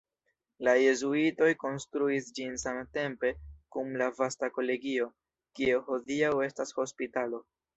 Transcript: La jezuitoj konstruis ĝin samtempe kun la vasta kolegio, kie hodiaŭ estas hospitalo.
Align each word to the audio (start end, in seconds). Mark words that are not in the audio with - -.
La 0.67 0.71
jezuitoj 0.83 1.49
konstruis 1.63 2.31
ĝin 2.39 2.57
samtempe 2.63 3.31
kun 3.75 3.93
la 4.03 4.09
vasta 4.23 4.51
kolegio, 4.59 5.09
kie 5.61 5.79
hodiaŭ 5.91 6.33
estas 6.49 6.75
hospitalo. 6.81 7.47